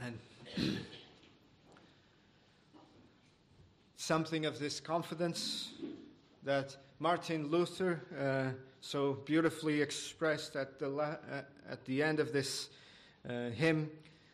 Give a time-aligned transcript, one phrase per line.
[0.00, 0.18] And
[3.96, 5.72] something of this confidence
[6.44, 12.32] that Martin Luther uh, so beautifully expressed at the, la- uh, at the end of
[12.32, 12.68] this
[13.28, 13.90] uh, hymn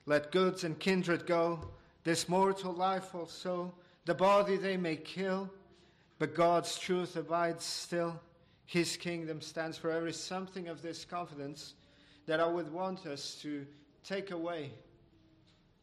[0.06, 1.66] Let goods and kindred go,
[2.04, 3.72] this mortal life also,
[4.04, 5.50] the body they may kill,
[6.18, 8.20] but God's truth abides still.
[8.66, 10.12] His kingdom stands forever.
[10.12, 11.74] Something of this confidence
[12.26, 13.66] that I would want us to
[14.02, 14.70] take away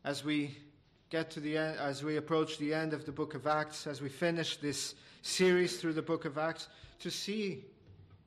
[0.04, 0.55] as we
[1.10, 4.01] get to the end, as we approach the end of the book of Acts, as
[4.01, 6.68] we finish this series through the book of Acts,
[7.00, 7.65] to see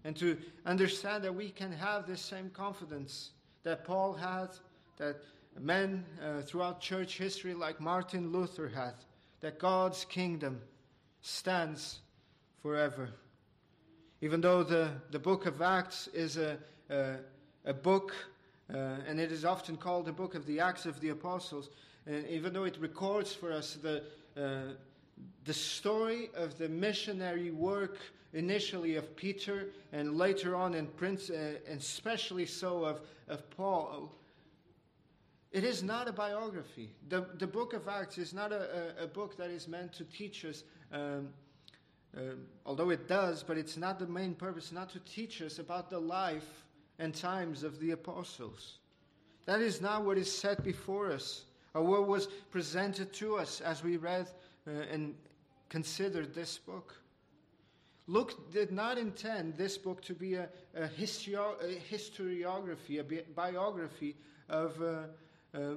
[0.04, 3.30] and to understand that we can have this same confidence
[3.62, 4.48] that Paul had,
[4.98, 5.16] that
[5.58, 8.94] men uh, throughout church history like Martin Luther had,
[9.40, 10.60] that God's kingdom
[11.22, 12.00] stands
[12.62, 13.08] forever.
[14.20, 16.58] Even though the, the book of Acts is a,
[16.90, 17.16] a,
[17.64, 18.14] a book,
[18.72, 21.70] uh, and it is often called the book of the Acts of the Apostles,
[22.06, 24.02] and even though it records for us the,
[24.36, 24.72] uh,
[25.44, 27.98] the story of the missionary work
[28.32, 34.12] initially of Peter and later on in Prince, uh, and especially so of, of Paul,
[35.52, 36.90] it is not a biography.
[37.08, 40.04] The, the book of Acts is not a, a, a book that is meant to
[40.04, 41.28] teach us, um,
[42.16, 42.20] uh,
[42.66, 45.98] although it does, but it's not the main purpose, not to teach us about the
[45.98, 46.63] life
[46.98, 48.78] and times of the apostles.
[49.46, 53.82] That is not what is set before us or what was presented to us as
[53.82, 54.28] we read
[54.66, 55.14] uh, and
[55.68, 56.94] considered this book.
[58.06, 64.14] Luke did not intend this book to be a, a, a historiography, a bi- biography
[64.48, 65.04] of, uh,
[65.54, 65.76] uh,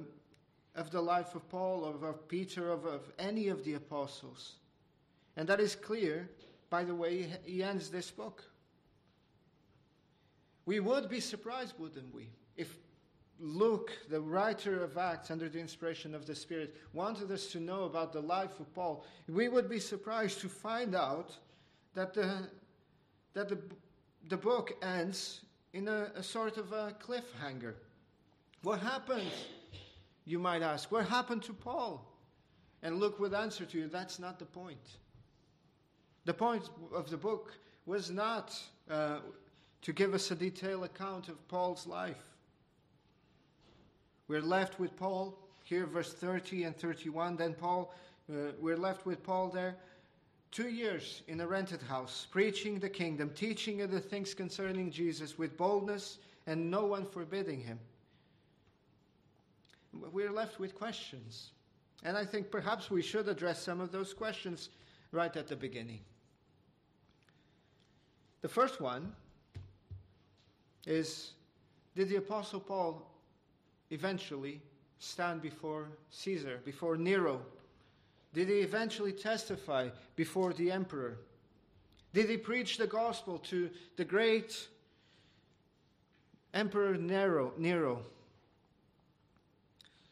[0.76, 4.56] of the life of Paul, of, of Peter, of, of any of the apostles.
[5.36, 6.28] And that is clear
[6.68, 8.44] by the way he ends this book.
[10.68, 12.76] We would be surprised, wouldn't we, if
[13.40, 17.84] Luke, the writer of Acts, under the inspiration of the Spirit, wanted us to know
[17.84, 21.34] about the life of Paul, we would be surprised to find out
[21.94, 22.50] that the,
[23.32, 23.56] that the,
[24.28, 25.40] the book ends
[25.72, 27.72] in a, a sort of a cliffhanger.
[28.62, 29.32] What happened,
[30.26, 30.92] you might ask?
[30.92, 32.04] What happened to Paul?
[32.82, 34.98] And Luke would answer to you that's not the point.
[36.26, 37.54] The point of the book
[37.86, 38.54] was not
[38.90, 39.20] uh,
[39.82, 42.34] to give us a detailed account of Paul's life.
[44.26, 47.36] We're left with Paul, here, verse 30 and 31.
[47.36, 47.94] Then Paul,
[48.30, 49.76] uh, we're left with Paul there,
[50.50, 55.56] two years in a rented house, preaching the kingdom, teaching the things concerning Jesus with
[55.56, 57.78] boldness and no one forbidding him.
[59.92, 61.50] We're left with questions.
[62.04, 64.68] And I think perhaps we should address some of those questions
[65.12, 66.00] right at the beginning.
[68.40, 69.12] The first one
[70.86, 71.32] is
[71.94, 73.10] Did the Apostle Paul
[73.90, 74.60] eventually
[74.98, 77.40] stand before Caesar, before Nero?
[78.34, 81.18] Did he eventually testify before the emperor?
[82.12, 84.68] Did he preach the gospel to the great
[86.54, 87.52] Emperor Nero?
[87.58, 88.02] Nero?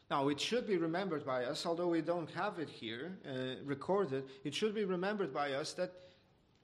[0.09, 4.23] Now, it should be remembered by us, although we don't have it here uh, recorded,
[4.45, 5.91] it should be remembered by us that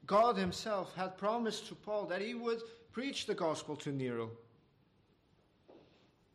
[0.06, 2.62] God Himself had promised to Paul that He would
[2.94, 4.30] preach the gospel to Nero.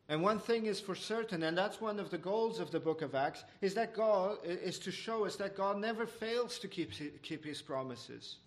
[0.09, 3.01] And one thing is for certain, and that's one of the goals of the book
[3.01, 6.91] of Acts, is that God is to show us that God never fails to keep,
[7.21, 8.37] keep his promises.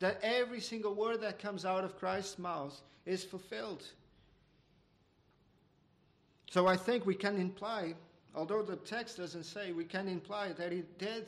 [0.00, 3.84] That every single word that comes out of Christ's mouth is fulfilled.
[6.50, 7.94] So I think we can imply,
[8.34, 11.26] although the text doesn't say, we can imply that he did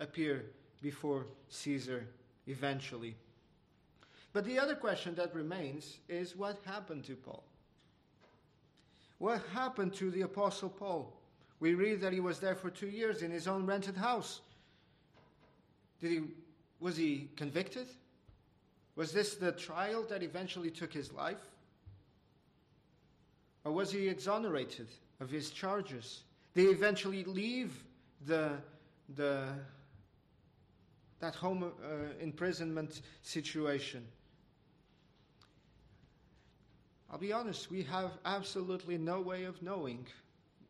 [0.00, 0.46] appear
[0.82, 2.06] before Caesar
[2.46, 3.14] eventually.
[4.34, 7.44] But the other question that remains is what happened to Paul?
[9.18, 11.16] What happened to the Apostle Paul?
[11.60, 14.40] We read that he was there for two years in his own rented house.
[16.00, 16.20] Did he,
[16.80, 17.86] was he convicted?
[18.96, 21.40] Was this the trial that eventually took his life?
[23.64, 24.88] Or was he exonerated
[25.20, 26.24] of his charges?
[26.54, 27.84] Did he eventually leave
[28.26, 28.50] the,
[29.14, 29.46] the,
[31.20, 34.04] that home uh, imprisonment situation?
[37.14, 40.04] I'll be honest, we have absolutely no way of knowing,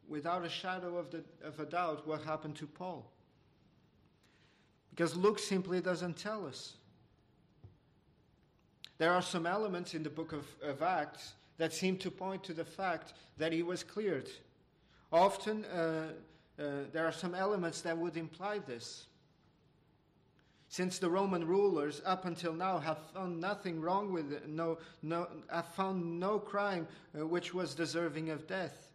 [0.06, 3.10] without a shadow of, the, of a doubt, what happened to Paul.
[4.90, 6.74] Because Luke simply doesn't tell us.
[8.98, 12.52] There are some elements in the book of, of Acts that seem to point to
[12.52, 14.28] the fact that he was cleared.
[15.10, 16.08] Often, uh,
[16.58, 16.62] uh,
[16.92, 19.06] there are some elements that would imply this
[20.74, 25.28] since the Roman rulers up until now have found nothing wrong with it, no, no,
[25.48, 28.88] have found no crime uh, which was deserving of death.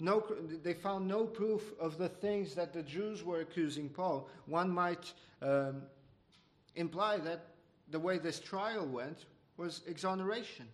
[0.00, 0.22] No,
[0.62, 4.28] they found no proof of the things that the Jews were accusing Paul.
[4.44, 5.84] One might um,
[6.76, 7.46] imply that
[7.90, 9.24] the way this trial went
[9.56, 10.66] was exoneration.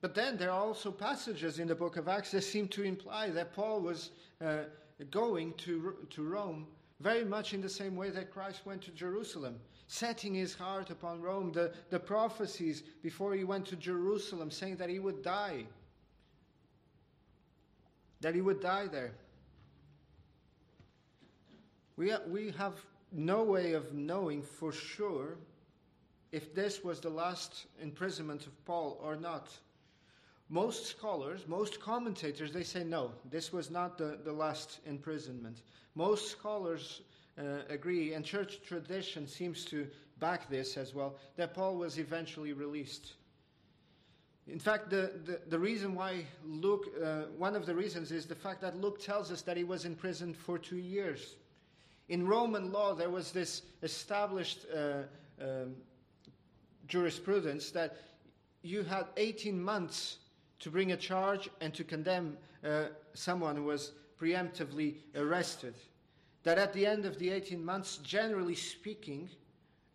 [0.00, 3.30] But then there are also passages in the book of Acts that seem to imply
[3.30, 4.58] that Paul was uh,
[5.10, 6.68] going to, to Rome
[7.00, 11.20] very much in the same way that Christ went to Jerusalem, setting his heart upon
[11.20, 11.52] Rome.
[11.52, 15.66] The, the prophecies before he went to Jerusalem saying that he would die,
[18.20, 19.12] that he would die there.
[21.96, 22.74] We, we have
[23.12, 25.36] no way of knowing for sure
[26.32, 29.50] if this was the last imprisonment of Paul or not.
[30.48, 35.62] Most scholars, most commentators, they say no, this was not the, the last imprisonment.
[35.96, 37.02] Most scholars
[37.38, 39.88] uh, agree, and church tradition seems to
[40.20, 43.14] back this as well, that Paul was eventually released.
[44.46, 48.34] In fact, the, the, the reason why Luke, uh, one of the reasons is the
[48.34, 51.36] fact that Luke tells us that he was imprisoned for two years.
[52.08, 55.02] In Roman law, there was this established uh,
[55.42, 55.74] um,
[56.86, 57.96] jurisprudence that
[58.62, 60.18] you had 18 months
[60.60, 65.74] to bring a charge and to condemn uh, someone who was preemptively arrested.
[66.42, 69.28] That at the end of the 18 months, generally speaking,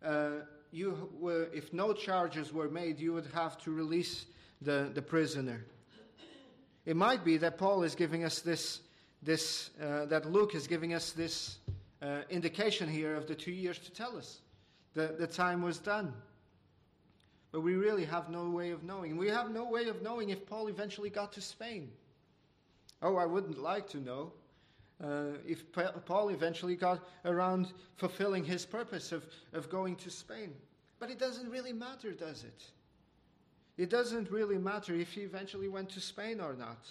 [0.04, 0.30] uh,
[0.70, 4.26] you were, if no charges were made, you would have to release
[4.60, 5.64] the, the prisoner.
[6.84, 8.80] It might be that Paul is giving us this,
[9.22, 11.58] this uh, that Luke is giving us this
[12.00, 14.40] uh, indication here of the two years to tell us
[14.94, 16.12] the, the time was done.
[17.52, 19.16] But we really have no way of knowing.
[19.18, 21.90] We have no way of knowing if Paul eventually got to Spain.
[23.02, 24.32] Oh, I wouldn't like to know.
[25.02, 25.64] Uh, if
[26.06, 30.54] Paul eventually got around fulfilling his purpose of, of going to Spain.
[30.98, 32.62] But it doesn't really matter, does it?
[33.76, 36.88] It doesn't really matter if he eventually went to Spain or not.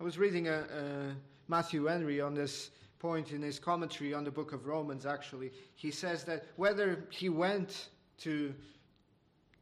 [0.00, 1.14] I was reading a, a
[1.48, 5.52] Matthew Henry on this point in his commentary on the book of Romans, actually.
[5.74, 8.54] He says that whether he went to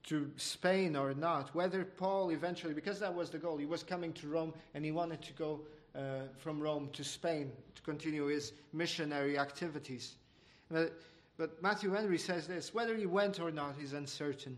[0.05, 4.13] to Spain or not, whether Paul eventually, because that was the goal, he was coming
[4.15, 5.61] to Rome and he wanted to go
[5.95, 10.17] uh, from Rome to Spain to continue his missionary activities.
[10.71, 11.01] But,
[11.37, 14.57] but Matthew Henry says this whether he went or not is uncertain.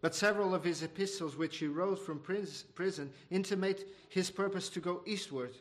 [0.00, 5.02] But several of his epistles, which he wrote from prison, intimate his purpose to go
[5.04, 5.54] eastward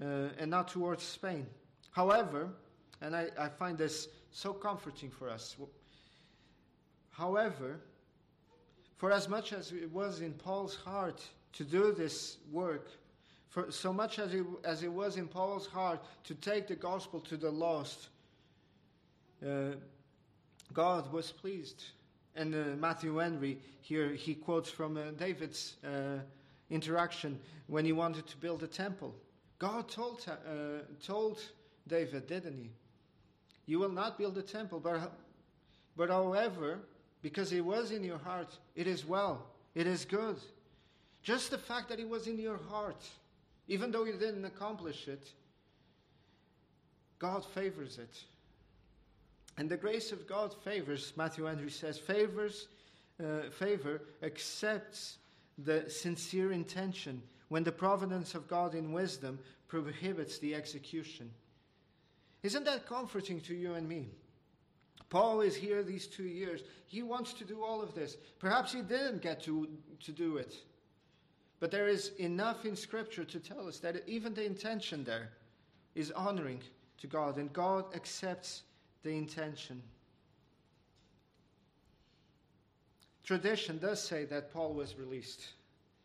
[0.00, 1.46] uh, and not towards Spain.
[1.90, 2.48] However,
[3.02, 5.56] and I, I find this so comforting for us.
[7.10, 7.80] However,
[9.00, 11.22] for as much as it was in Paul's heart
[11.54, 12.90] to do this work,
[13.48, 17.18] for so much as it, as it was in Paul's heart to take the gospel
[17.20, 18.08] to the lost,
[19.42, 19.70] uh,
[20.74, 21.82] God was pleased.
[22.36, 26.18] And uh, Matthew Henry here he quotes from uh, David's uh,
[26.68, 29.14] interaction when he wanted to build a temple.
[29.58, 31.40] God told, uh, told
[31.88, 32.68] David, didn't he?
[33.64, 35.10] You will not build a temple, but,
[35.96, 36.80] but however,
[37.22, 40.36] because it was in your heart, it is well, it is good.
[41.22, 43.04] Just the fact that it was in your heart,
[43.68, 45.28] even though you didn't accomplish it,
[47.18, 48.24] God favors it.
[49.58, 52.68] And the grace of God favors, Matthew Henry says, favors,
[53.22, 55.18] uh, favor accepts
[55.58, 61.30] the sincere intention when the providence of God in wisdom prohibits the execution.
[62.42, 64.08] Isn't that comforting to you and me?
[65.10, 66.62] Paul is here these two years.
[66.86, 68.16] He wants to do all of this.
[68.38, 69.68] Perhaps he didn't get to,
[70.04, 70.54] to do it.
[71.58, 75.30] But there is enough in Scripture to tell us that even the intention there
[75.94, 76.60] is honoring
[76.98, 78.62] to God, and God accepts
[79.02, 79.82] the intention.
[83.24, 85.44] Tradition does say that Paul was released.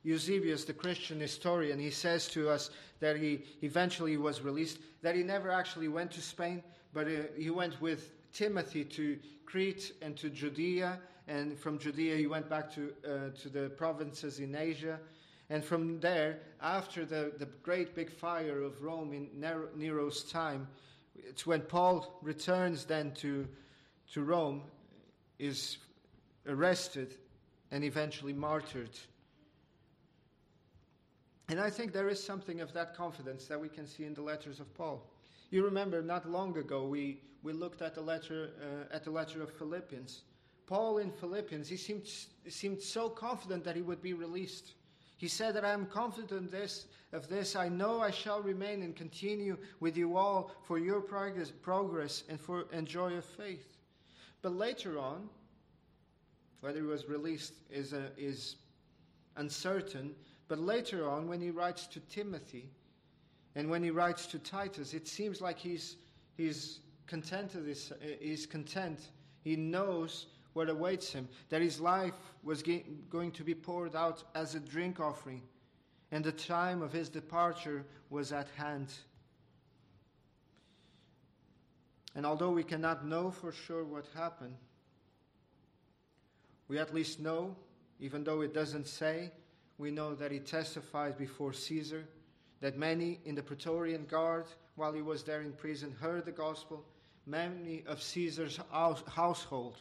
[0.03, 2.69] Eusebius, the Christian historian, he says to us
[2.99, 7.49] that he eventually was released, that he never actually went to Spain, but uh, he
[7.49, 10.99] went with Timothy to Crete and to Judea,
[11.29, 14.99] and from Judea he went back to, uh, to the provinces in Asia.
[15.49, 19.29] And from there, after the, the great big fire of Rome in
[19.75, 20.67] Nero's time,
[21.15, 23.47] it's when Paul returns then to,
[24.11, 24.63] to Rome,
[25.39, 25.77] is
[26.45, 27.15] arrested,
[27.71, 28.99] and eventually martyred.
[31.47, 34.21] And I think there is something of that confidence that we can see in the
[34.21, 35.07] letters of Paul.
[35.55, 39.41] You remember not long ago we, we looked at the letter uh, at the letter
[39.41, 40.23] of Philippians.
[40.67, 42.09] Paul in Philippians, he seemed,
[42.49, 44.73] seemed so confident that he would be released.
[45.15, 47.55] He said that I am confident this, of this.
[47.55, 52.37] I know I shall remain and continue with you all for your progress, progress and
[52.37, 53.77] for and joy of faith.
[54.41, 55.29] But later on,
[56.59, 58.57] whether he was released is, a, is
[59.37, 60.15] uncertain.
[60.49, 62.71] But later on, when he writes to Timothy
[63.55, 65.95] and when he writes to Titus, it seems like he's,
[66.35, 68.99] he's, contented, uh, he's content.
[69.43, 74.55] He knows what awaits him, that his life was going to be poured out as
[74.55, 75.41] a drink offering,
[76.11, 78.93] and the time of his departure was at hand.
[82.15, 84.55] And although we cannot know for sure what happened,
[86.69, 87.55] we at least know,
[87.99, 89.31] even though it doesn't say,
[89.77, 92.07] we know that he testified before Caesar,
[92.61, 94.45] that many in the Praetorian Guard,
[94.75, 96.83] while he was there in prison, heard the gospel.
[97.25, 99.77] Many of Caesar's household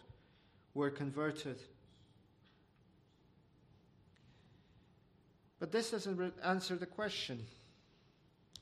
[0.75, 1.59] were converted.
[5.61, 7.45] But this doesn't answer the question.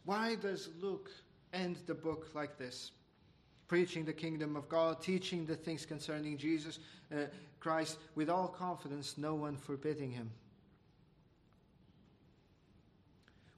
[0.04, 1.10] Why does Luke
[1.52, 2.92] end the book like this?
[3.68, 6.78] Preaching the kingdom of God, teaching the things concerning Jesus
[7.12, 7.24] uh,
[7.60, 10.30] Christ with all confidence, no one forbidding him.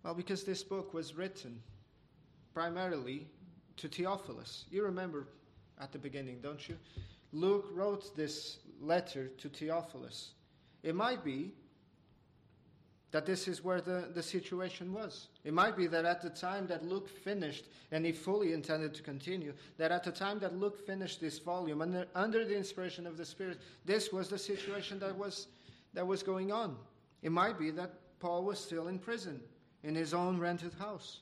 [0.04, 1.62] Well, because this book was written
[2.52, 3.26] primarily
[3.78, 4.66] to Theophilus.
[4.70, 5.26] You remember
[5.80, 6.76] at the beginning, don't you?
[7.32, 10.32] Luke wrote this letter to Theophilus.
[10.82, 11.52] It might be
[13.12, 15.28] that this is where the, the situation was.
[15.42, 19.02] It might be that at the time that Luke finished, and he fully intended to
[19.02, 23.16] continue, that at the time that Luke finished this volume, under, under the inspiration of
[23.16, 25.46] the Spirit, this was the situation that was,
[25.94, 26.76] that was going on.
[27.22, 29.40] It might be that Paul was still in prison
[29.84, 31.20] in his own rented house.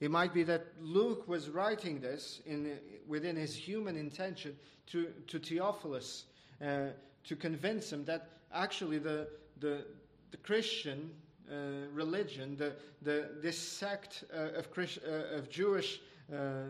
[0.00, 5.38] It might be that Luke was writing this in, within his human intention to, to
[5.38, 6.24] Theophilus
[6.64, 6.86] uh,
[7.24, 9.28] to convince him that actually the,
[9.60, 9.84] the,
[10.30, 11.10] the Christian
[11.50, 16.00] uh, religion, the, the, this sect uh, of, Christ, uh, of Jewish
[16.32, 16.66] uh, uh,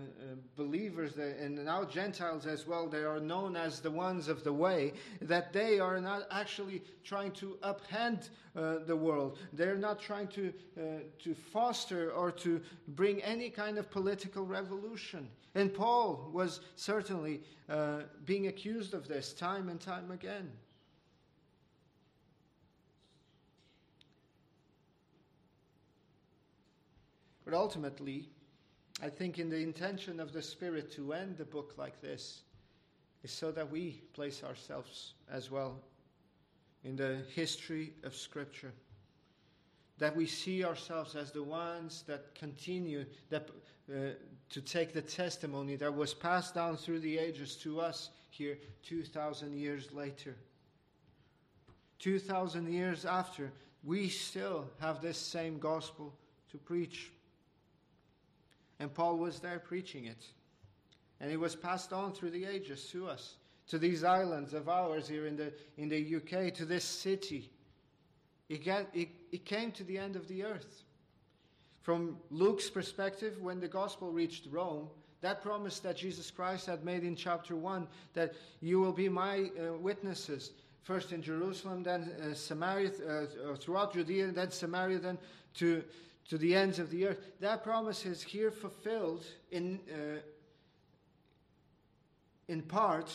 [0.57, 4.95] believers and now Gentiles as well, they are known as the ones of the way,
[5.21, 9.39] that they are not actually trying to upend uh, the world.
[9.53, 10.53] They're not trying to,
[11.19, 15.29] to foster or to bring any kind of political revolution.
[15.55, 17.43] And Paul was certainly
[18.25, 20.51] being accused of this time and time again.
[27.45, 28.29] But ultimately,
[29.03, 32.43] I think in the intention of the Spirit to end the book like this
[33.23, 35.81] is so that we place ourselves as well
[36.85, 38.73] in the history of Scripture.
[39.99, 43.49] That we see ourselves as the ones that continue that,
[43.91, 44.11] uh,
[44.51, 49.55] to take the testimony that was passed down through the ages to us here 2,000
[49.55, 50.37] years later.
[51.99, 53.53] 2,000 years after,
[53.85, 56.15] we still have this same gospel
[56.51, 57.11] to preach.
[58.81, 60.25] And Paul was there preaching it.
[61.21, 63.35] And it was passed on through the ages to us,
[63.69, 67.51] to these islands of ours here in the, in the UK, to this city.
[68.49, 70.83] It, got, it, it came to the end of the earth.
[71.83, 74.89] From Luke's perspective, when the gospel reached Rome,
[75.21, 78.33] that promise that Jesus Christ had made in chapter 1 that
[78.63, 84.25] you will be my uh, witnesses, first in Jerusalem, then uh, Samaria, uh, throughout Judea,
[84.25, 85.19] and then Samaria, then
[85.57, 85.85] to
[86.29, 87.19] to the ends of the earth.
[87.41, 90.21] That promise is here fulfilled in, uh,
[92.49, 93.13] in part,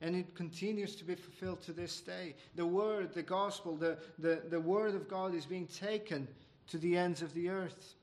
[0.00, 2.34] and it continues to be fulfilled to this day.
[2.54, 6.26] The word, the gospel, the, the, the word of God is being taken
[6.68, 7.94] to the ends of the earth.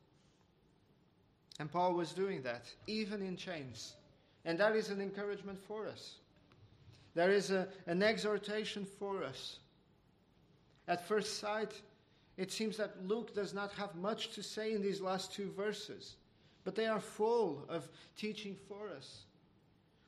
[1.59, 3.93] And Paul was doing that, even in chains.
[4.45, 6.15] And that is an encouragement for us.
[7.15, 9.57] There is a, an exhortation for us.
[10.87, 11.73] At first sight,
[12.37, 16.15] it seems that Luke does not have much to say in these last two verses,
[16.63, 17.87] but they are full of
[18.17, 19.23] teaching for us.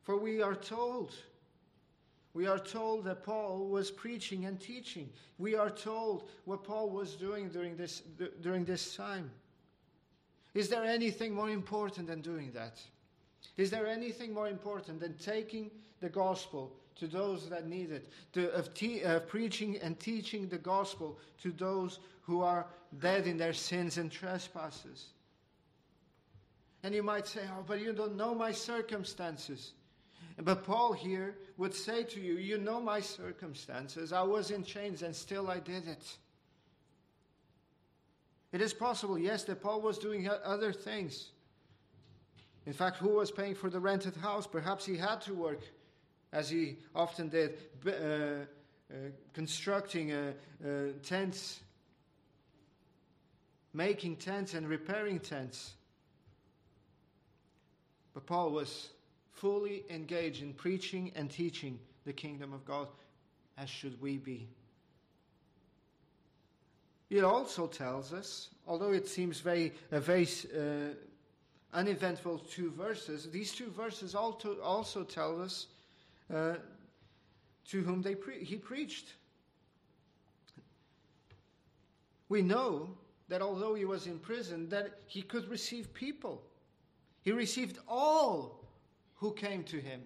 [0.01, 1.13] For we are told,
[2.33, 5.09] we are told that Paul was preaching and teaching.
[5.37, 8.01] We are told what Paul was doing during this,
[8.41, 9.31] during this time.
[10.53, 12.79] Is there anything more important than doing that?
[13.57, 15.69] Is there anything more important than taking
[16.01, 20.57] the gospel to those that need it, to, of, te- of preaching and teaching the
[20.57, 22.65] gospel to those who are
[22.99, 25.07] dead in their sins and trespasses.
[26.83, 29.73] And you might say, Oh, but you don't know my circumstances.
[30.37, 34.11] But Paul here would say to you, You know my circumstances.
[34.11, 36.17] I was in chains and still I did it.
[38.51, 41.31] It is possible, yes, that Paul was doing other things.
[42.65, 44.47] In fact, who was paying for the rented house?
[44.47, 45.61] Perhaps he had to work,
[46.31, 48.95] as he often did, uh, uh,
[49.33, 50.31] constructing uh,
[50.63, 50.67] uh
[51.03, 51.59] tents
[53.75, 55.73] making tents and repairing tents.
[58.13, 58.89] But Paul was
[59.33, 62.87] fully engaged in preaching and teaching the kingdom of God,
[63.57, 64.47] as should we be.
[67.09, 70.27] it also tells us, although it seems very, uh, very
[70.57, 70.93] uh,
[71.73, 75.67] uneventful two verses, these two verses also, also tell us
[76.33, 76.53] uh,
[77.67, 79.13] to whom they pre- he preached.
[82.29, 82.89] We know
[83.27, 86.43] that although he was in prison, that he could receive people.
[87.21, 88.63] He received all
[89.15, 90.01] who came to him.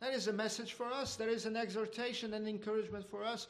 [0.00, 1.16] That is a message for us.
[1.16, 3.48] That is an exhortation and encouragement for us.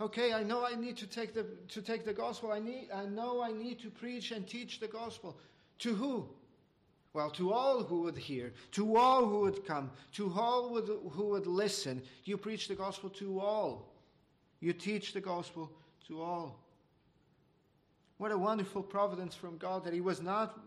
[0.00, 2.52] Okay, I know I need to take the to take the gospel.
[2.52, 5.36] I need I know I need to preach and teach the gospel.
[5.80, 6.28] To who?
[7.12, 11.26] Well, to all who would hear, to all who would come, to all would, who
[11.26, 12.02] would listen.
[12.24, 13.92] You preach the gospel to all.
[14.60, 15.72] You teach the gospel
[16.06, 16.60] to all.
[18.20, 20.60] What a wonderful providence from God that He was not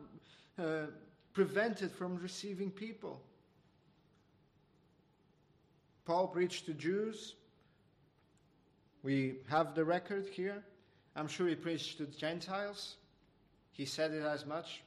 [0.57, 0.88] uh,
[1.33, 3.22] prevented from receiving people.
[6.03, 7.36] Paul preached to Jews.
[9.03, 10.63] We have the record here.
[11.15, 12.95] I'm sure he preached to Gentiles.
[13.72, 14.81] He said it as much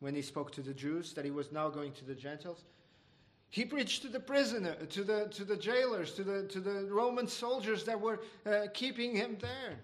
[0.00, 2.62] when he spoke to the Jews that he was now going to the Gentiles.
[3.48, 7.26] He preached to the prisoner, to the, to the jailers, to the, to the Roman
[7.26, 9.78] soldiers that were uh, keeping him there.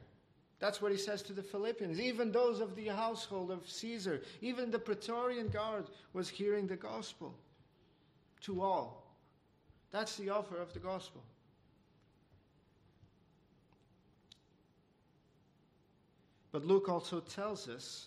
[0.62, 1.98] That's what he says to the Philippians.
[1.98, 7.34] Even those of the household of Caesar, even the Praetorian Guard was hearing the gospel
[8.42, 9.12] to all.
[9.90, 11.20] That's the offer of the gospel.
[16.52, 18.06] But Luke also tells us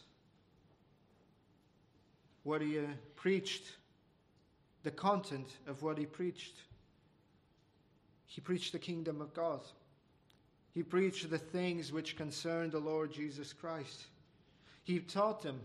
[2.43, 2.83] what he uh,
[3.17, 3.65] preached,
[4.83, 6.55] the content of what he preached.
[8.27, 9.59] He preached the kingdom of God.
[10.75, 14.08] He preached the things which concern the Lord Jesus Christ.
[14.84, 15.62] He taught them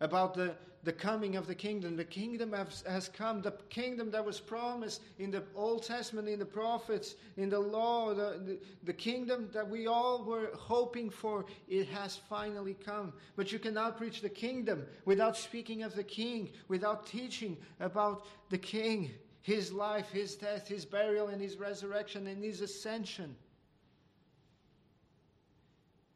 [0.00, 1.96] about the, the coming of the kingdom.
[1.96, 6.38] The kingdom has, has, come, the kingdom that was promised in the Old Testament, in
[6.38, 11.44] the prophets, in the law, the, the, the, kingdom that we all were hoping for,
[11.68, 13.12] it has finally come.
[13.36, 18.58] But you cannot preach the kingdom without speaking of the king, without teaching about the
[18.58, 19.10] king,
[19.42, 23.36] his life, his death, his burial, and his resurrection, and his ascension.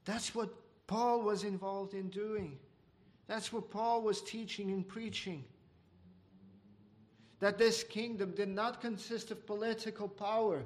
[0.05, 0.51] That's what
[0.87, 2.59] Paul was involved in doing.
[3.27, 5.45] That's what Paul was teaching and preaching.
[7.41, 10.63] That this kingdom did not consist of political power.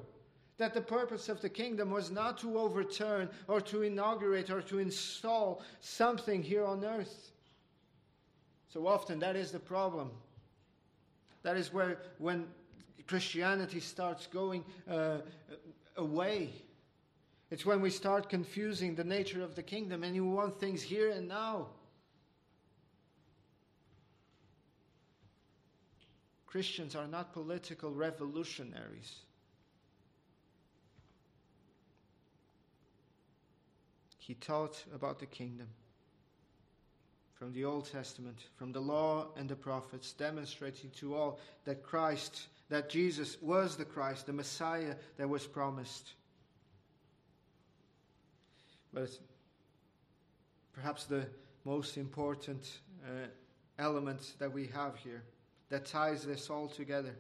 [0.59, 4.81] That the purpose of the kingdom was not to overturn or to inaugurate or to
[4.81, 7.31] install something here on earth.
[8.69, 10.11] So often that is the problem.
[11.43, 12.47] That is where, when
[13.07, 15.19] Christianity starts going uh,
[15.97, 16.51] away,
[17.51, 21.11] it's when we start confusing the nature of the kingdom and you want things here
[21.11, 21.69] and now.
[26.47, 29.17] Christians are not political revolutionaries.
[34.19, 35.69] He taught about the kingdom
[37.35, 42.49] from the Old Testament, from the law and the prophets, demonstrating to all that Christ,
[42.69, 46.15] that Jesus was the Christ, the Messiah that was promised.
[48.93, 49.11] But
[50.73, 51.27] perhaps the
[51.65, 53.27] most important uh,
[53.79, 55.23] element that we have here
[55.69, 57.15] that ties this all together,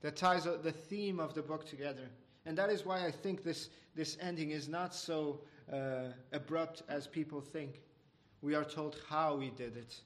[0.00, 2.08] that ties the theme of the book together.
[2.44, 5.40] And that is why I think this, this ending is not so
[5.72, 7.80] uh, abrupt as people think.
[8.42, 10.00] We are told how he did it.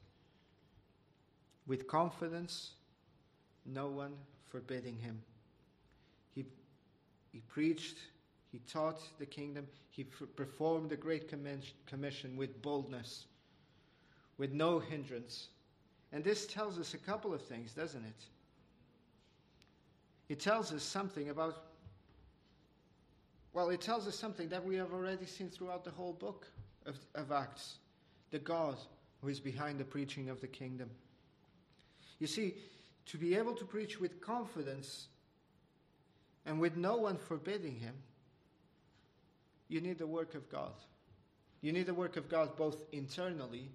[1.67, 2.73] With confidence,
[3.67, 4.13] no one
[4.49, 5.21] forbidding him.
[6.35, 6.45] He,
[7.33, 7.99] he preached,
[8.51, 11.31] he taught the kingdom, he performed the Great
[11.87, 13.27] Commission with boldness,
[14.39, 15.49] with no hindrance.
[16.13, 18.25] And this tells us a couple of things, doesn't it?
[20.29, 21.65] It tells us something about,
[23.53, 26.47] well, it tells us something that we have already seen throughout the whole book
[26.87, 27.77] of, of Acts
[28.31, 28.77] the God
[29.21, 30.89] who is behind the preaching of the kingdom.
[32.19, 32.55] You see,
[33.07, 35.09] to be able to preach with confidence
[36.47, 37.95] and with no one forbidding him,
[39.71, 40.73] you need the work of God.
[41.63, 43.71] You need the work of God both internally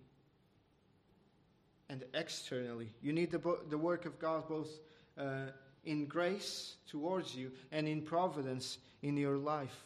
[1.90, 2.90] and externally.
[3.02, 4.70] You need the, the work of God both
[5.18, 5.52] uh,
[5.86, 9.86] in grace towards you and in providence in your life.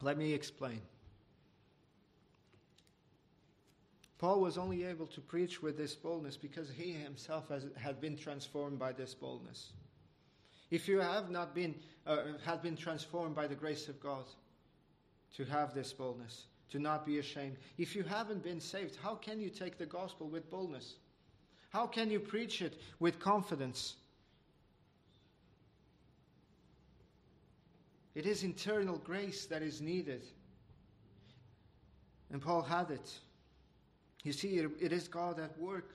[0.00, 0.80] Let me explain.
[4.18, 8.16] Paul was only able to preach with this boldness because he himself has, had been
[8.16, 9.72] transformed by this boldness.
[10.70, 11.74] If you have not been,
[12.06, 14.24] uh, had been transformed by the grace of God
[15.36, 17.56] to have this boldness, to not be ashamed.
[17.78, 20.96] If you haven't been saved, how can you take the gospel with boldness?
[21.70, 23.96] How can you preach it with confidence?
[28.14, 30.22] It is internal grace that is needed
[32.30, 33.18] And Paul had it.
[34.22, 35.94] You see, it is God at work.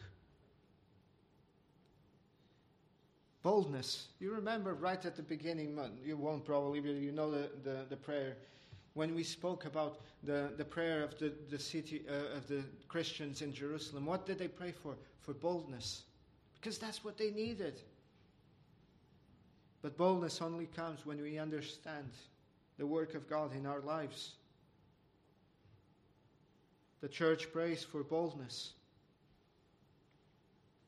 [3.46, 4.08] Boldness.
[4.20, 8.38] You remember right at the beginning, you won't probably, you know the, the, the prayer.
[8.96, 13.44] When we spoke about the, the prayer of the, the city uh, of the Christians
[13.44, 14.96] in Jerusalem, what did they pray for?
[15.22, 16.06] For boldness.
[16.56, 17.80] Because that's what they needed.
[19.84, 22.10] But boldness only comes when we understand
[22.80, 24.32] the work of God in our lives.
[27.02, 28.72] The church prays for boldness.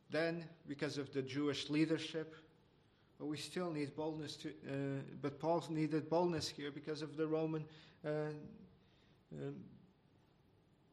[0.10, 2.34] Then, because of the Jewish leadership,
[3.19, 4.49] but we still need boldness to.
[4.49, 7.65] Uh, but Paul needed boldness here because of the Roman
[8.06, 8.10] uh,
[9.34, 9.56] um,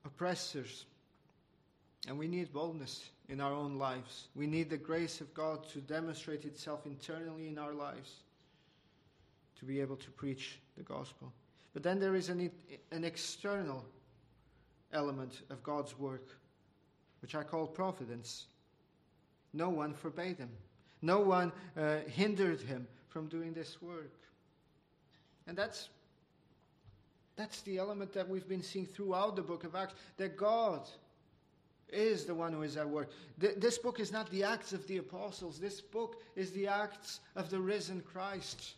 [0.05, 0.87] oppressors.
[2.07, 4.29] And we need boldness in our own lives.
[4.35, 8.11] We need the grace of God to demonstrate itself internally in our lives
[9.59, 11.33] to be able to preach the gospel.
[11.73, 12.51] But then there is an,
[12.93, 13.85] an external
[14.93, 16.29] element of God's work,
[17.23, 18.47] which I call providence.
[19.53, 20.51] No one forbade him,
[21.05, 24.13] no one uh, hindered him from doing this work.
[25.47, 25.91] And that's,
[27.37, 30.89] that's the element that we've been seeing throughout the book of Acts that God
[31.91, 33.11] is the one who is at work.
[33.41, 37.21] Th- this book is not the Acts of the Apostles, this book is the Acts
[37.37, 38.75] of the risen Christ.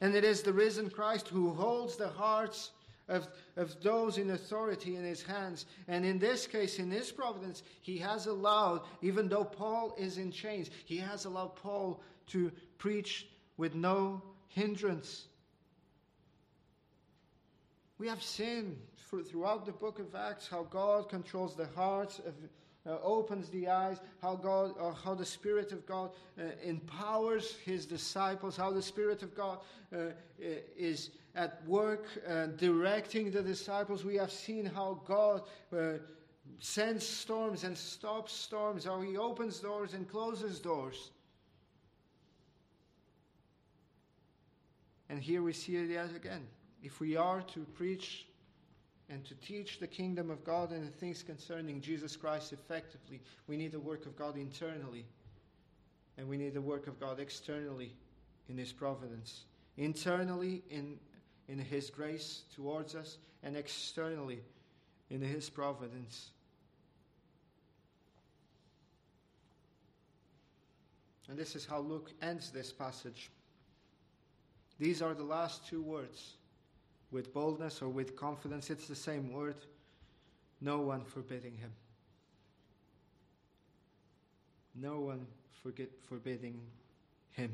[0.00, 2.70] And it is the risen Christ who holds the hearts
[3.10, 5.66] of, of those in authority in his hands.
[5.88, 10.30] And in this case, in his providence, he has allowed, even though Paul is in
[10.30, 15.26] chains, he has allowed Paul to preach with no hindrance.
[17.98, 18.78] We have seen
[19.28, 22.34] throughout the book of Acts how God controls the hearts of
[22.86, 27.86] uh, opens the eyes, how God, or how the Spirit of God uh, empowers His
[27.86, 29.58] disciples, how the Spirit of God
[29.94, 29.98] uh,
[30.38, 34.04] is at work uh, directing the disciples.
[34.04, 35.42] We have seen how God
[35.76, 35.98] uh,
[36.58, 41.10] sends storms and stops storms, how He opens doors and closes doors.
[45.08, 46.46] And here we see it yet again.
[46.82, 48.26] If we are to preach
[49.10, 53.56] and to teach the kingdom of God and the things concerning Jesus Christ effectively, we
[53.56, 55.04] need the work of God internally.
[56.16, 57.92] And we need the work of God externally
[58.48, 59.44] in His providence.
[59.76, 60.96] Internally in,
[61.48, 64.40] in His grace towards us, and externally
[65.10, 66.30] in His providence.
[71.28, 73.30] And this is how Luke ends this passage.
[74.78, 76.34] These are the last two words
[77.10, 79.56] with boldness or with confidence, it's the same word.
[80.60, 81.72] No one forbidding him.
[84.74, 85.26] No one
[85.62, 86.60] forget, forbidding
[87.30, 87.52] him.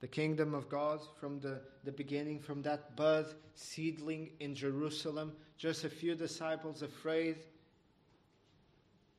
[0.00, 5.84] The kingdom of God from the, the beginning, from that bud seedling in Jerusalem, just
[5.84, 7.36] a few disciples afraid,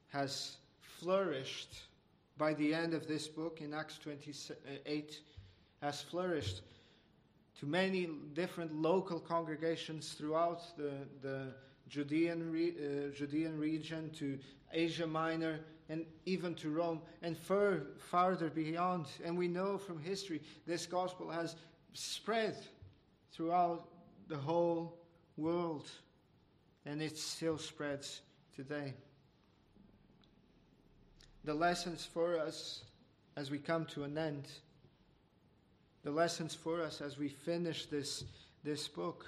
[0.10, 1.84] has flourished
[2.38, 5.20] by the end of this book in Acts 28,
[5.82, 6.62] has flourished
[7.60, 11.54] to many different local congregations throughout the, the
[11.90, 14.40] Judean, uh, Judean region, to
[14.72, 15.60] Asia Minor,
[15.90, 19.08] and even to Rome, and fur, farther beyond.
[19.24, 21.56] And we know from history this gospel has
[21.94, 22.56] spread
[23.34, 23.88] throughout
[24.28, 24.98] the whole
[25.36, 25.90] world,
[26.86, 28.22] and it still spreads
[28.56, 28.94] today.
[31.44, 32.84] The lessons for us
[33.36, 34.48] as we come to an end
[36.04, 38.24] the lessons for us as we finish this,
[38.64, 39.26] this book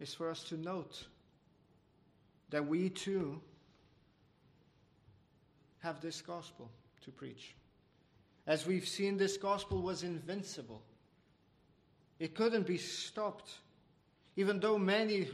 [0.00, 1.04] is for us to note
[2.50, 3.40] that we too
[5.80, 6.70] have this gospel
[7.04, 7.54] to preach.
[8.46, 10.82] As we've seen, this gospel was invincible,
[12.18, 13.50] it couldn't be stopped.
[14.40, 15.28] Even though many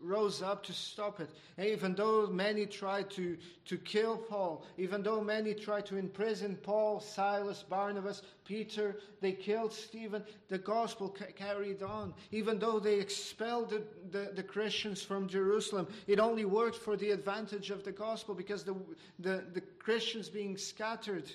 [0.00, 1.28] rose up to stop it,
[1.62, 7.00] even though many tried to, to kill Paul, even though many tried to imprison Paul,
[7.00, 12.14] Silas, Barnabas, Peter, they killed Stephen, the gospel ca- carried on.
[12.32, 17.10] Even though they expelled the, the, the, Christians from Jerusalem, it only worked for the
[17.10, 18.74] advantage of the gospel because the,
[19.18, 21.30] the, the Christians being scattered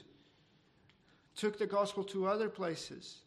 [1.36, 3.20] took the gospel to other places.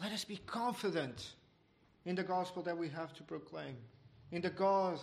[0.00, 1.32] Let us be confident
[2.04, 3.76] in the gospel that we have to proclaim,
[4.30, 4.98] in the God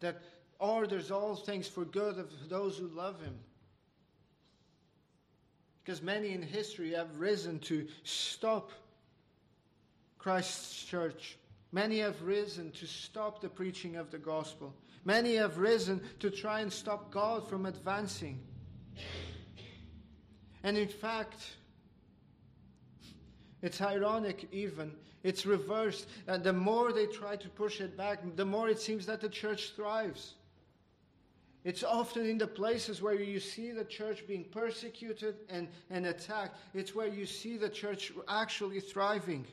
[0.00, 0.22] that
[0.58, 3.34] orders all things for good of those who love him.
[5.84, 8.72] Because many in history have risen to stop
[10.18, 11.36] Christ's church.
[11.72, 14.74] Many have risen to stop the preaching of the gospel.
[15.04, 18.40] Many have risen to try and stop God from advancing.
[20.64, 21.56] And in fact,
[23.66, 24.92] It's ironic, even.
[25.24, 26.06] It's reversed.
[26.28, 29.28] And the more they try to push it back, the more it seems that the
[29.28, 30.34] church thrives.
[31.64, 36.56] It's often in the places where you see the church being persecuted and, and attacked.
[36.74, 39.44] It's where you see the church actually thriving.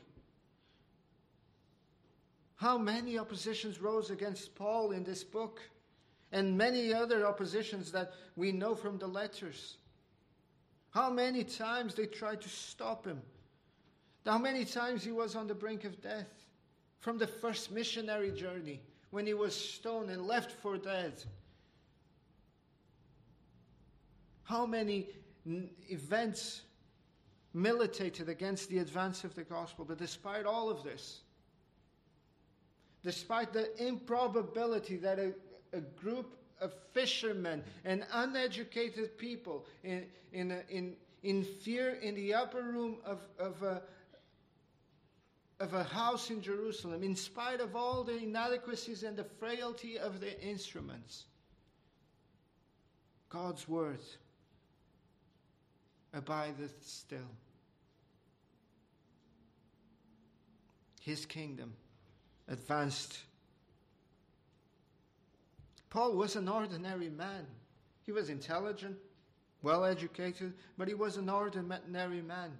[2.54, 5.60] How many oppositions rose against Paul in this book?
[6.30, 9.78] And many other oppositions that we know from the letters.
[10.90, 13.20] How many times they tried to stop him.
[14.24, 16.28] How many times he was on the brink of death.
[17.00, 21.22] From the first missionary journey, when he was stoned and left for dead
[24.44, 25.08] how many
[25.90, 26.62] events
[27.52, 29.84] militated against the advance of the gospel.
[29.84, 31.20] But despite all of this,
[33.02, 35.34] despite the improbability that a,
[35.72, 42.62] a group of fishermen and uneducated people in, in, in, in fear in the upper
[42.62, 43.82] room of, of, a,
[45.64, 50.20] of a house in Jerusalem, in spite of all the inadequacies and the frailty of
[50.20, 51.24] the instruments,
[53.30, 54.00] God's word
[56.12, 57.30] abideth still.
[61.00, 61.72] His kingdom
[62.46, 63.18] advanced.
[65.88, 67.46] Paul was an ordinary man.
[68.02, 68.96] He was intelligent,
[69.62, 72.52] well educated, but he was an ordinary man.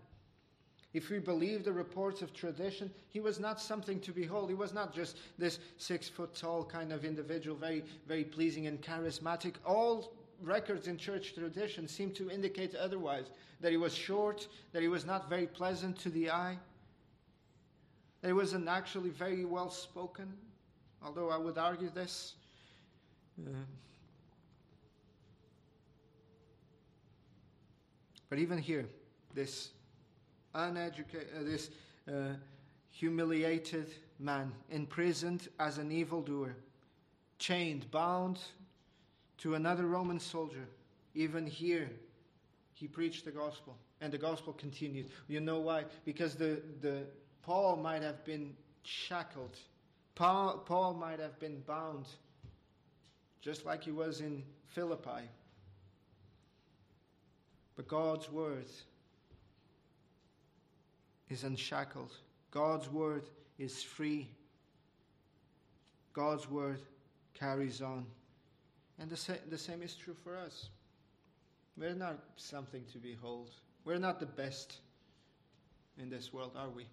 [0.95, 4.49] If we believe the reports of tradition, he was not something to behold.
[4.49, 8.81] He was not just this six foot tall kind of individual, very, very pleasing and
[8.81, 9.55] charismatic.
[9.67, 13.27] All records in church tradition seem to indicate otherwise
[13.61, 16.57] that he was short, that he was not very pleasant to the eye,
[18.21, 20.33] that he wasn't actually very well spoken,
[21.03, 22.35] although I would argue this.
[23.45, 23.51] Uh,
[28.31, 28.87] but even here,
[29.35, 29.71] this
[30.55, 31.71] uneducated, uh, this
[32.09, 32.35] uh,
[32.91, 33.89] humiliated
[34.19, 36.57] man, imprisoned as an evildoer,
[37.39, 38.39] chained, bound,
[39.39, 40.67] to another Roman soldier.
[41.15, 41.91] Even here,
[42.73, 45.11] he preached the gospel, and the gospel continued.
[45.29, 45.85] You know why?
[46.05, 47.03] Because the, the
[47.43, 49.59] Paul might have been shackled.
[50.15, 52.07] Paul, Paul might have been bound,
[53.41, 55.29] just like he was in Philippi.
[57.77, 58.67] But God's word
[61.31, 62.13] is unshackled.
[62.51, 63.25] God's word
[63.59, 64.29] is free.
[66.13, 66.81] God's word
[67.35, 68.07] carries on.
[68.99, 70.69] And the, sa- the same is true for us.
[71.77, 73.51] We're not something to behold.
[73.85, 74.79] We're not the best
[75.99, 76.87] in this world, are we?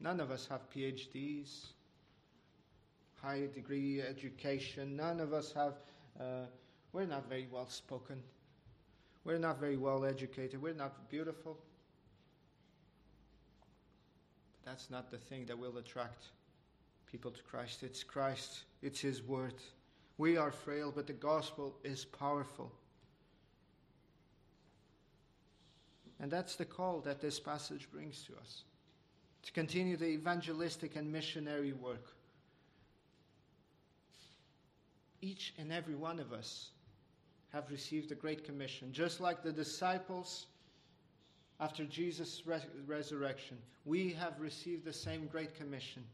[0.00, 1.66] None of us have PhDs,
[3.22, 4.96] high degree education.
[4.96, 5.74] None of us have,
[6.20, 6.46] uh,
[6.92, 8.22] we're not very well spoken.
[9.24, 10.60] We're not very well educated.
[10.60, 11.58] We're not beautiful.
[14.64, 16.24] That's not the thing that will attract
[17.10, 17.82] people to Christ.
[17.82, 19.54] It's Christ, it's His Word.
[20.16, 22.72] We are frail, but the gospel is powerful.
[26.20, 28.62] And that's the call that this passage brings to us
[29.42, 32.14] to continue the evangelistic and missionary work.
[35.20, 36.70] Each and every one of us
[37.52, 40.46] have received the Great Commission, just like the disciples
[41.60, 43.56] after Jesus' res- resurrection.
[43.84, 46.04] We have received the same Great Commission.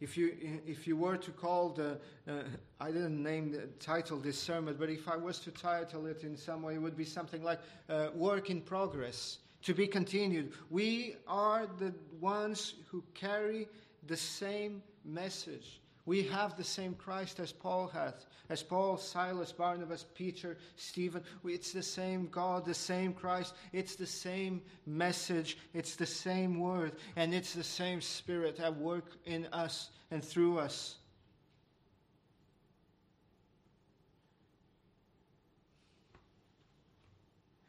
[0.00, 1.98] If you, if you were to call the,
[2.28, 2.42] uh,
[2.80, 6.36] I didn't name the title this sermon, but if I was to title it in
[6.36, 10.52] some way, it would be something like uh, Work in Progress, to be continued.
[10.70, 13.66] We are the ones who carry
[14.06, 15.80] the same message.
[16.08, 18.14] We have the same Christ as Paul had,
[18.48, 21.22] as Paul, Silas, Barnabas, Peter, Stephen.
[21.44, 23.52] It's the same God, the same Christ.
[23.74, 25.58] It's the same message.
[25.74, 26.92] It's the same word.
[27.14, 30.96] And it's the same Spirit at work in us and through us.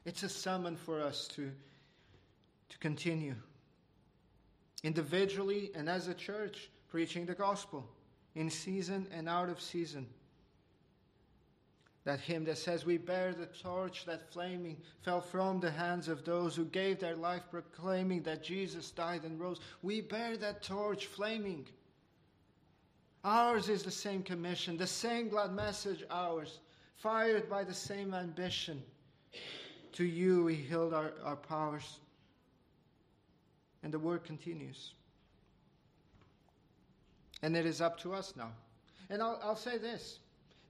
[0.05, 1.51] It's a summon for us to,
[2.69, 3.35] to continue
[4.81, 7.85] individually and as a church preaching the gospel
[8.39, 10.07] in season and out of season.
[12.05, 16.23] That hymn that says, We bear the torch that flaming fell from the hands of
[16.23, 19.59] those who gave their life proclaiming that Jesus died and rose.
[19.81, 21.67] We bear that torch flaming.
[23.25, 26.59] Ours is the same commission, the same glad message, ours,
[26.95, 28.81] fired by the same ambition.
[29.91, 31.99] To you we yield our, our powers.
[33.83, 34.93] And the word continues.
[37.41, 38.51] And it is up to us now.
[39.09, 40.19] And I'll, I'll say this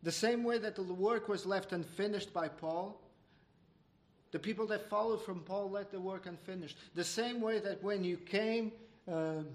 [0.04, 3.00] the same way that the work was left unfinished by Paul,
[4.32, 6.78] The people that followed from Paul left the work unfinished.
[6.96, 8.72] The same way that when you came
[9.08, 9.48] um,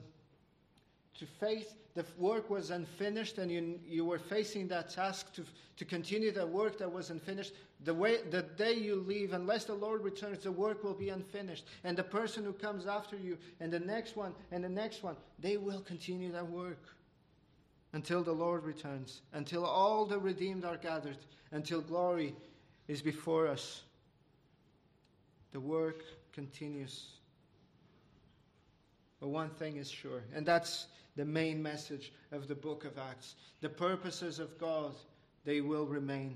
[1.19, 5.45] to faith, the work was unfinished and you, you were facing that task to,
[5.77, 7.53] to continue the work that was unfinished.
[7.85, 11.67] The, way, the day you leave, unless the Lord returns, the work will be unfinished.
[11.85, 15.17] And the person who comes after you, and the next one, and the next one,
[15.39, 16.83] they will continue that work
[17.95, 21.17] until the Lord returns, until all the redeemed are gathered,
[21.53, 22.35] until glory
[22.89, 23.83] is before us.
[25.53, 26.03] The work
[26.33, 27.07] continues.
[29.21, 33.37] But one thing is sure, and that's the main message of the book of Acts.
[33.61, 34.93] The purposes of God,
[35.45, 36.35] they will remain.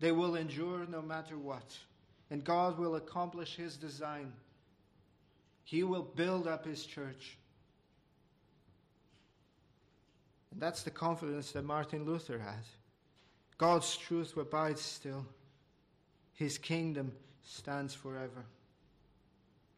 [0.00, 1.76] They will endure no matter what.
[2.30, 4.32] And God will accomplish His design.
[5.62, 7.36] He will build up His church.
[10.56, 12.64] And that's the confidence that Martin Luther had.
[13.58, 15.26] God's truth abides still,
[16.32, 18.46] His kingdom stands forever.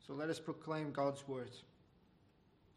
[0.07, 1.51] So let us proclaim God's word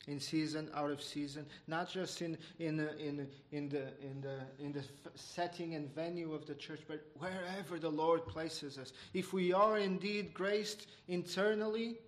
[0.07, 4.39] in season, out of season, not just in, in, the, in, in, the, in, the,
[4.59, 4.83] in the
[5.13, 8.93] setting and venue of the church, but wherever the Lord places us.
[9.13, 11.99] If we are indeed graced internally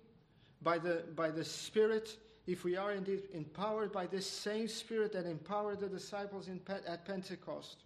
[0.64, 5.26] by the, by the Spirit, if we are indeed empowered by this same Spirit that
[5.26, 7.78] empowered the disciples at Pentecost,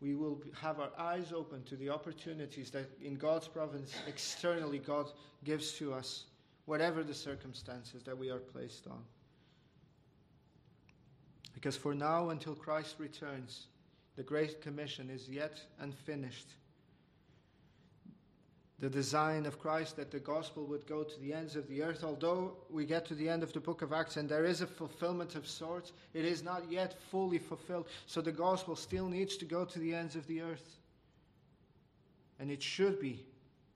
[0.00, 5.10] we will have our eyes open to the opportunities that in God's providence externally God
[5.44, 6.24] gives to us,
[6.66, 9.02] whatever the circumstances that we are placed on.
[11.54, 13.66] Because for now, until Christ returns,
[14.16, 16.48] the Great Commission is yet unfinished
[18.78, 22.04] the design of Christ that the gospel would go to the ends of the earth.
[22.04, 24.66] Although we get to the end of the book of Acts and there is a
[24.66, 27.86] fulfillment of sorts, it is not yet fully fulfilled.
[28.06, 30.76] So the gospel still needs to go to the ends of the earth.
[32.38, 33.24] And it should be,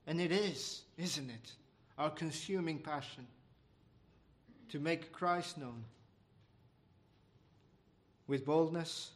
[0.05, 1.51] and it is, isn't it?
[1.97, 3.25] Our consuming passion
[4.69, 5.83] to make Christ known
[8.27, 9.11] with boldness,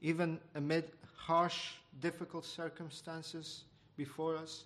[0.00, 3.64] even amid harsh difficult circumstances
[3.96, 4.64] before us,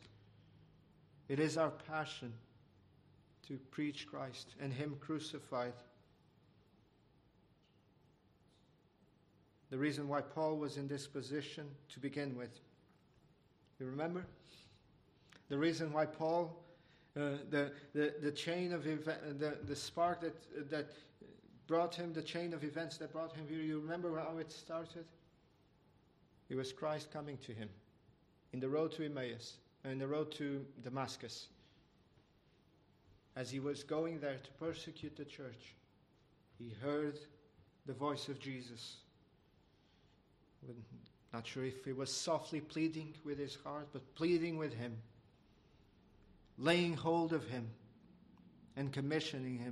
[1.28, 2.32] it is our passion
[3.48, 5.72] to preach Christ and Him crucified.
[9.70, 12.60] The reason why Paul was in this position to begin with.
[13.80, 14.26] You remember?
[15.48, 16.62] The reason why Paul,
[17.16, 20.90] uh, the, the, the chain of event, the, the spark that, that
[21.66, 25.06] brought him, the chain of events that brought him here, you remember how it started?
[26.52, 27.70] It was Christ coming to him
[28.52, 29.54] in the road to Emmaus,
[29.86, 31.46] in the road to Damascus.
[33.34, 35.74] As he was going there to persecute the church,
[36.58, 37.18] he heard
[37.86, 38.96] the voice of Jesus.
[41.32, 44.98] Not sure if he was softly pleading with his heart, but pleading with him,
[46.58, 47.66] laying hold of him,
[48.76, 49.70] and commissioning him